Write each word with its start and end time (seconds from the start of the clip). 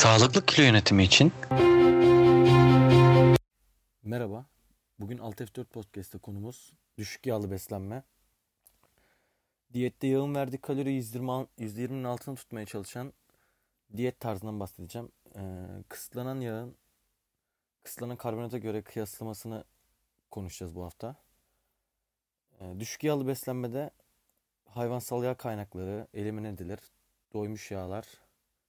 Sağlıklı 0.00 0.46
kilo 0.46 0.66
yönetimi 0.66 1.02
için 1.04 1.32
Merhaba. 4.02 4.46
Bugün 4.98 5.18
Alt 5.18 5.40
F4 5.40 5.64
Podcast'te 5.64 6.18
konumuz 6.18 6.72
düşük 6.98 7.26
yağlı 7.26 7.50
beslenme. 7.50 8.02
Diyette 9.72 10.06
yağın 10.06 10.34
verdiği 10.34 10.58
kalori 10.58 10.92
120, 10.92 11.26
%20'nin 11.26 12.04
altını 12.04 12.36
tutmaya 12.36 12.66
çalışan 12.66 13.12
diyet 13.96 14.20
tarzından 14.20 14.60
bahsedeceğim. 14.60 15.12
Ee, 15.36 15.66
kısıtlanan 15.88 16.40
yağın 16.40 16.76
kısıtlanan 17.82 18.16
karbonata 18.16 18.58
göre 18.58 18.82
kıyaslamasını 18.82 19.64
konuşacağız 20.30 20.74
bu 20.74 20.84
hafta. 20.84 21.16
Ee, 22.60 22.80
düşük 22.80 23.04
yağlı 23.04 23.26
beslenmede 23.26 23.90
hayvansal 24.64 25.24
yağ 25.24 25.34
kaynakları 25.34 26.06
elimine 26.14 26.48
edilir. 26.48 26.78
Doymuş 27.34 27.70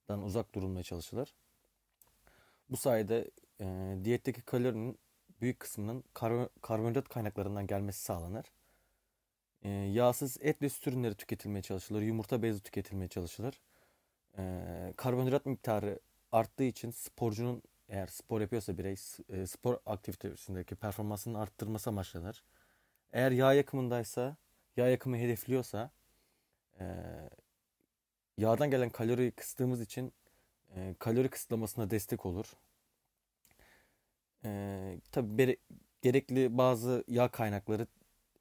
yağlardan 0.10 0.26
uzak 0.26 0.56
durulmaya 0.56 0.84
çalışılır. 0.84 1.36
Bu 2.70 2.78
sayede 2.78 3.32
e, 3.62 3.98
diyetteki 4.04 4.42
kalorinin 4.42 5.00
büyük 5.42 5.60
kısmının 5.60 6.04
kar 6.14 6.50
karbonhidrat 6.62 7.10
kaynaklarından 7.10 7.68
gelmesi 7.68 8.00
sağlanır. 8.02 8.46
E, 9.64 9.70
yağsız 9.70 10.38
et 10.42 10.62
ve 10.62 10.70
süt 10.70 10.88
ürünleri 10.88 11.16
tüketilmeye 11.16 11.62
çalışılır. 11.62 12.02
Yumurta 12.02 12.42
bezi 12.42 12.64
tüketilmeye 12.64 13.08
çalışılır. 13.08 13.62
E, 14.38 14.94
karbonhidrat 14.98 15.46
miktarı 15.46 16.00
arttığı 16.32 16.64
için 16.64 16.92
sporcunun 16.92 17.64
eğer 17.90 18.08
spor 18.08 18.42
yapıyorsa 18.42 18.78
birey 18.78 18.96
e, 19.30 19.48
spor 19.48 19.80
aktivitesindeki 19.86 20.76
performansını 20.76 21.40
arttırması 21.40 21.90
amaçlanır. 21.90 22.44
Eğer 23.14 23.32
yağ 23.32 23.54
yakımındaysa, 23.54 24.38
yağ 24.78 24.88
yakımı 24.88 25.18
hedefliyorsa 25.18 25.92
e, 26.80 26.86
yağdan 28.42 28.72
gelen 28.72 28.90
kaloriyi 28.90 29.32
kıstığımız 29.32 29.82
için 29.82 30.14
e, 30.76 30.96
kalori 31.00 31.30
kısıtlamasına 31.30 31.90
destek 31.90 32.26
olur. 32.26 32.54
E, 34.46 35.00
tabii 35.12 35.58
gerekli 36.02 36.58
bazı 36.58 37.04
yağ 37.08 37.28
kaynakları 37.28 37.88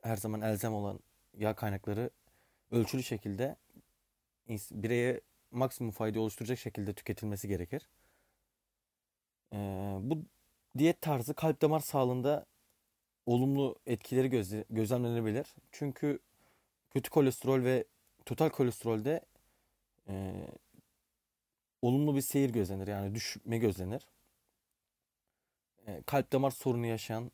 her 0.02 0.16
zaman 0.16 0.40
elzem 0.40 0.74
olan 0.74 1.00
yağ 1.38 1.54
kaynakları 1.54 2.10
ölçülü 2.70 3.02
şekilde 3.02 3.56
bireye 4.70 5.20
maksimum 5.50 5.92
fayda 5.92 6.20
oluşturacak 6.20 6.58
şekilde 6.58 6.92
tüketilmesi 6.92 7.48
gerekir. 7.48 7.88
E, 9.52 9.56
bu 10.00 10.24
diyet 10.78 11.00
tarzı 11.00 11.34
kalp 11.34 11.62
damar 11.62 11.80
sağlığında 11.80 12.46
olumlu 13.26 13.78
etkileri 13.86 14.30
gözle, 14.30 14.64
gözlemlenebilir. 14.70 15.54
Çünkü 15.72 16.18
kötü 16.90 17.10
kolesterol 17.10 17.64
ve 17.64 17.84
total 18.26 18.48
kolesterolde 18.48 19.20
e, 20.08 20.46
olumlu 21.82 22.16
bir 22.16 22.20
seyir 22.20 22.50
gözlenir. 22.50 22.86
Yani 22.86 23.14
düşme 23.14 23.58
gözlenir. 23.58 24.08
E, 25.86 26.02
kalp 26.02 26.32
damar 26.32 26.50
sorunu 26.50 26.86
yaşayan 26.86 27.32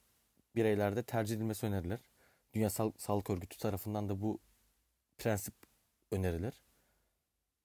bireylerde 0.56 1.03
tercih 1.03 1.37
edilmesi 1.37 1.67
önerilir. 1.67 2.00
Dünya 2.55 2.70
Sa 2.70 2.92
Sağlık 2.98 3.31
Örgütü 3.31 3.59
tarafından 3.59 4.09
da 4.09 4.20
bu 4.20 4.41
prensip 5.19 5.55
önerilir 6.11 6.62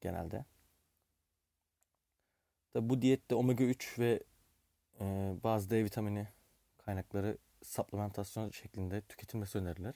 genelde. 0.02 0.46
Tabi 2.74 2.90
bu 2.90 3.02
diyette 3.02 3.36
omega 3.36 3.64
3 3.64 4.00
ve 4.00 4.24
e, 5.02 5.36
bazı 5.44 5.70
D 5.70 5.84
vitamini 5.84 6.28
kaynakları 6.78 7.38
supplementasyon 7.64 8.50
şeklinde 8.50 9.02
tüketilmesi 9.02 9.58
önerilir. 9.58 9.96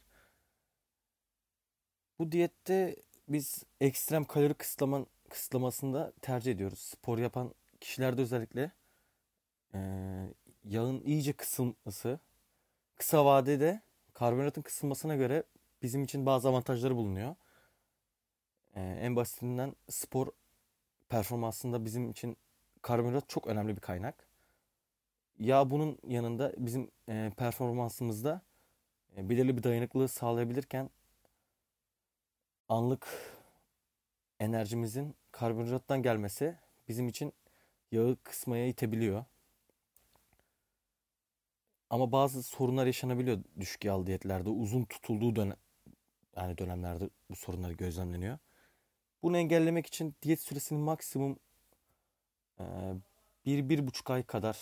Bu 2.20 2.32
diyette 2.32 2.96
biz 3.28 3.64
ekstrem 3.82 4.26
kalori 4.26 4.54
kısıtlama, 4.54 5.06
kısıtlamasında 5.30 6.14
tercih 6.22 6.52
ediyoruz. 6.52 6.80
Spor 6.80 7.18
yapan 7.18 7.54
kişilerde 7.80 8.22
özellikle 8.22 8.72
e, 9.74 9.80
yağın 10.64 11.02
iyice 11.02 11.34
kısılması 11.34 12.20
kısa 12.96 13.26
vadede 13.26 13.82
karbonhidratın 14.14 14.62
kısılmasına 14.62 15.16
göre 15.16 15.44
bizim 15.82 16.04
için 16.04 16.26
bazı 16.26 16.50
avantajları 16.50 16.96
bulunuyor. 16.96 17.36
E, 18.76 18.82
en 18.82 19.16
basitinden 19.16 19.76
spor 19.90 20.28
performansında 21.10 21.86
bizim 21.86 22.10
için 22.10 22.38
karbonhidrat 22.82 23.30
çok 23.30 23.48
önemli 23.48 23.76
bir 23.76 23.82
kaynak. 23.82 24.28
Yağ 25.40 25.70
bunun 25.70 25.98
yanında 26.08 26.54
bizim 26.58 26.92
e, 27.10 27.32
performansımızda 27.38 28.42
e, 29.18 29.30
belirli 29.30 29.58
bir 29.58 29.64
dayanıklılığı 29.64 30.08
sağlayabilirken 30.08 30.90
anlık 32.70 33.08
enerjimizin 34.40 35.16
karbonhidrattan 35.32 36.02
gelmesi 36.02 36.58
bizim 36.88 37.08
için 37.08 37.34
yağı 37.92 38.18
kısmaya 38.24 38.68
itebiliyor. 38.68 39.26
Ama 41.90 42.12
bazı 42.12 42.44
sorunlar 42.44 42.86
yaşanabiliyor 42.86 43.44
düşük 43.60 43.86
yağlı 43.86 44.08
diyetlerde. 44.08 44.50
Uzun 44.50 44.84
tutulduğu 44.84 45.36
dönem 45.36 45.58
yani 46.36 46.58
dönemlerde 46.58 47.10
bu 47.30 47.36
sorunlar 47.36 47.72
gözlemleniyor. 47.72 48.38
Bunu 49.24 49.38
engellemek 49.38 49.86
için 49.86 50.16
diyet 50.22 50.42
süresini 50.42 50.78
maksimum 50.78 51.40
e, 52.60 52.64
bir, 53.46 53.70
bir 53.70 53.88
buçuk 53.88 54.10
ay 54.10 54.24
kadar 54.24 54.58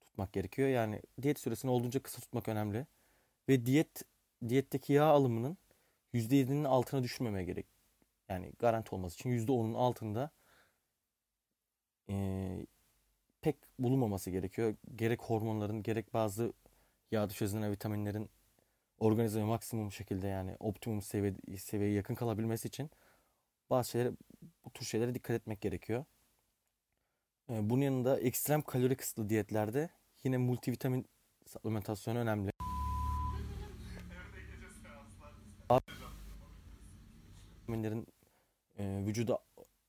tutmak 0.00 0.32
gerekiyor. 0.32 0.68
Yani 0.68 1.02
diyet 1.22 1.38
süresini 1.38 1.70
olduğunca 1.70 2.02
kısa 2.02 2.20
tutmak 2.20 2.48
önemli. 2.48 2.86
Ve 3.48 3.66
diyet 3.66 4.02
diyetteki 4.48 4.92
yağ 4.92 5.04
alımının 5.04 5.58
%7'nin 6.14 6.64
altına 6.64 7.02
düşmemeye 7.02 7.44
gerek. 7.44 7.66
Yani 8.28 8.52
garanti 8.58 8.94
olması 8.94 9.14
için 9.14 9.30
%10'un 9.30 9.74
altında 9.74 10.30
e, 12.10 12.66
pek 13.40 13.56
bulunmaması 13.78 14.30
gerekiyor. 14.30 14.74
Gerek 14.96 15.22
hormonların 15.22 15.82
gerek 15.82 16.14
bazı 16.14 16.52
yağ 17.10 17.28
çözünen 17.28 17.72
vitaminlerin 17.72 18.30
organizme 18.98 19.44
maksimum 19.44 19.92
şekilde 19.92 20.26
yani 20.28 20.56
optimum 20.60 21.02
seviye, 21.02 21.34
seviyeye 21.58 21.94
yakın 21.94 22.14
kalabilmesi 22.14 22.68
için 22.68 22.90
bazı 23.70 23.90
şeylere 23.90 24.12
bu 24.64 24.70
tür 24.70 24.86
şeylere 24.86 25.14
dikkat 25.14 25.36
etmek 25.36 25.60
gerekiyor. 25.60 26.04
E, 27.50 27.70
bunun 27.70 27.82
yanında 27.82 28.20
ekstrem 28.20 28.62
kalori 28.62 28.96
kısıtlı 28.96 29.28
diyetlerde 29.28 29.90
yine 30.24 30.36
multivitamin 30.36 31.06
supplementasyonu 31.46 32.18
önemli. 32.18 32.50
Vitaminlerin 37.62 38.06
e, 38.78 39.02
vücuda 39.06 39.38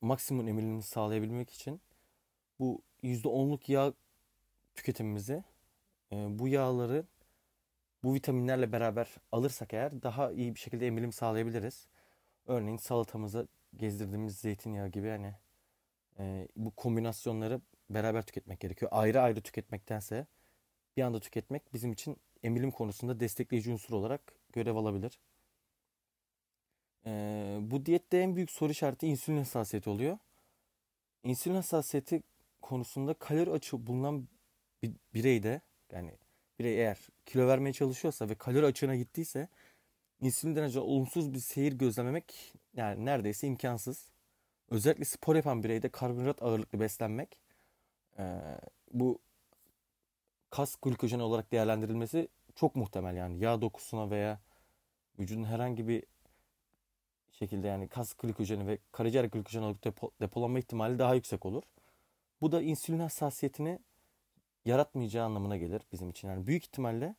maksimum 0.02 0.48
emilimini 0.48 0.84
sağlayabilmek 0.84 1.50
için 1.50 1.82
bu 2.60 2.82
%10'luk 3.04 3.72
yağ 3.72 3.94
tüketimimizi 4.76 5.44
e, 6.12 6.40
bu 6.40 6.48
yağları 6.48 7.06
bu 8.04 8.14
vitaminlerle 8.14 8.72
beraber 8.72 9.16
alırsak 9.32 9.74
eğer 9.74 10.02
daha 10.04 10.32
iyi 10.32 10.56
bir 10.56 10.60
şekilde 10.60 10.88
emilim 10.88 11.12
sağlayabiliriz. 11.12 11.88
Örneğin 12.48 12.78
salatamıza 12.78 13.48
gezdirdiğimiz 13.76 14.38
zeytinyağı 14.38 14.88
gibi 14.88 15.10
hani 15.10 15.36
e, 16.20 16.48
bu 16.56 16.72
kombinasyonları 16.72 17.62
beraber 17.90 18.26
tüketmek 18.26 18.60
gerekiyor. 18.60 18.92
Ayrı 18.94 19.22
ayrı 19.22 19.42
tüketmektense 19.42 20.28
bir 20.98 21.02
anda 21.02 21.20
tüketmek 21.20 21.74
bizim 21.74 21.92
için 21.92 22.18
emilim 22.44 22.72
konusunda 22.72 23.20
destekleyici 23.20 23.72
unsur 23.72 23.94
olarak 23.94 24.34
görev 24.54 24.76
alabilir. 24.76 25.20
Ee, 27.06 27.58
bu 27.62 27.86
diyette 27.86 28.18
en 28.18 28.36
büyük 28.36 28.52
soru 28.52 28.72
işareti 28.72 29.08
insülin 29.08 29.38
hassasiyeti 29.38 29.90
oluyor. 29.90 30.18
İnsülin 31.24 31.56
hassasiyeti 31.56 32.24
konusunda 32.62 33.14
kalori 33.14 33.52
açığı 33.52 33.88
bulunan 33.88 34.28
bir 34.84 34.92
bireyde 35.14 35.62
yani 35.92 36.12
birey 36.60 36.80
eğer 36.80 37.08
kilo 37.26 37.48
vermeye 37.48 37.74
çalışıyorsa 37.74 38.30
ve 38.30 38.36
kalori 38.36 38.66
açığına 38.66 38.96
gittiyse 38.96 39.48
insülinden 40.22 40.64
önce 40.64 40.80
olumsuz 40.80 41.34
bir 41.34 41.40
seyir 41.40 41.74
gözlememek 41.74 42.54
yani 42.76 43.06
neredeyse 43.06 43.48
imkansız. 43.48 44.10
Özellikle 44.70 45.06
spor 45.06 45.36
yapan 45.36 45.64
bireyde 45.64 45.90
karbonhidrat 45.90 46.44
ağırlıklı 46.44 46.80
beslenmek 46.80 47.38
e, 48.20 48.42
bu 48.94 49.20
kas 50.50 50.76
glukojeni 50.82 51.22
olarak 51.24 51.52
değerlendirilmesi 51.52 52.28
çok 52.56 52.76
muhtemel 52.76 53.16
yani 53.16 53.40
yağ 53.40 53.62
dokusuna 53.62 54.10
veya 54.10 54.40
vücudun 55.20 55.44
herhangi 55.44 55.88
bir 55.88 56.04
şekilde 57.40 57.68
yani 57.68 57.88
kas 57.88 58.14
glikojeni 58.14 58.68
ve 58.68 58.78
karaciğer 58.92 59.26
glikojeni 59.26 59.66
olarak 59.66 59.84
depo, 59.84 60.12
depolanma 60.22 60.60
ihtimali 60.60 61.00
daha 61.00 61.16
yüksek 61.16 61.46
olur. 61.46 61.64
Bu 62.42 62.52
da 62.52 62.62
insülin 62.62 63.00
hassasiyetini 63.00 63.80
yaratmayacağı 64.66 65.26
anlamına 65.26 65.58
gelir 65.58 65.82
bizim 65.92 66.10
için. 66.10 66.28
Yani 66.28 66.48
büyük 66.48 66.64
ihtimalle 66.64 67.16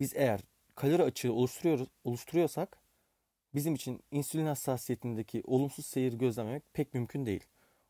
biz 0.00 0.12
eğer 0.16 0.40
kalori 0.74 1.02
açığı 1.02 1.32
oluşturuyoruz, 1.32 1.88
oluşturuyorsak 2.04 2.78
bizim 3.54 3.74
için 3.74 4.02
insülin 4.10 4.46
hassasiyetindeki 4.46 5.42
olumsuz 5.46 5.86
seyir 5.86 6.12
gözlememek 6.12 6.62
pek 6.72 6.94
mümkün 6.94 7.26
değil. 7.26 7.44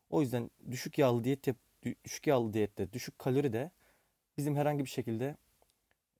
O 0.09 0.21
yüzden 0.21 0.51
düşük 0.71 0.97
yağlı 0.97 1.23
diyet 1.23 1.47
düşük 2.05 2.27
yağlı 2.27 2.53
diyette 2.53 2.93
düşük 2.93 3.19
kalori 3.19 3.53
de 3.53 3.71
bizim 4.37 4.55
herhangi 4.55 4.85
bir 4.85 4.89
şekilde 4.89 5.35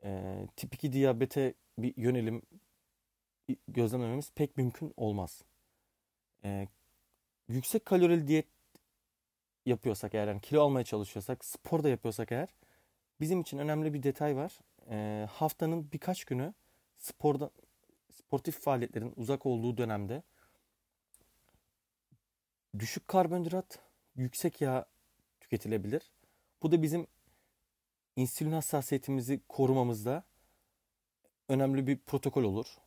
e, 0.03 0.37
tip 0.55 0.73
2 0.73 0.93
diyabete 0.93 1.53
bir 1.77 1.93
yönelim 1.97 2.41
gözlemlememiz 3.67 4.31
pek 4.35 4.57
mümkün 4.57 4.93
olmaz. 4.97 5.43
E, 6.43 6.67
yüksek 7.47 7.85
kalorili 7.85 8.27
diyet 8.27 8.47
yapıyorsak 9.65 10.13
eğer 10.13 10.27
yani 10.27 10.41
kilo 10.41 10.61
almaya 10.61 10.83
çalışıyorsak 10.83 11.45
spor 11.45 11.83
da 11.83 11.89
yapıyorsak 11.89 12.31
eğer 12.31 12.49
bizim 13.21 13.41
için 13.41 13.57
önemli 13.57 13.93
bir 13.93 14.03
detay 14.03 14.35
var. 14.35 14.59
E, 14.89 15.27
haftanın 15.31 15.91
birkaç 15.91 16.25
günü 16.25 16.53
sporda 16.97 17.51
sportif 18.11 18.59
faaliyetlerin 18.59 19.13
uzak 19.15 19.45
olduğu 19.45 19.77
dönemde 19.77 20.23
düşük 22.79 23.07
karbonhidrat, 23.07 23.79
yüksek 24.15 24.61
yağ 24.61 24.85
tüketilebilir. 25.39 26.11
Bu 26.61 26.71
da 26.71 26.81
bizim 26.81 27.07
insülin 28.15 28.51
hassasiyetimizi 28.51 29.41
korumamızda 29.47 30.23
önemli 31.49 31.87
bir 31.87 31.97
protokol 31.97 32.43
olur. 32.43 32.77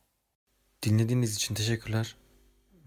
Dinlediğiniz 0.83 1.35
için 1.35 1.55
teşekkürler. 1.55 2.15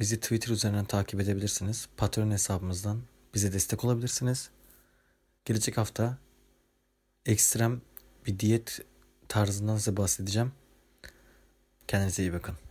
Bizi 0.01 0.21
Twitter 0.21 0.49
üzerinden 0.49 0.85
takip 0.85 1.21
edebilirsiniz. 1.21 1.89
Patreon 1.97 2.31
hesabımızdan 2.31 3.03
bize 3.35 3.53
destek 3.53 3.85
olabilirsiniz. 3.85 4.51
Gelecek 5.45 5.77
hafta 5.77 6.19
ekstrem 7.27 7.81
bir 8.27 8.39
diyet 8.39 8.81
tarzından 9.29 9.77
size 9.77 9.97
bahsedeceğim. 9.97 10.53
Kendinize 11.89 12.23
iyi 12.23 12.33
bakın. 12.33 12.64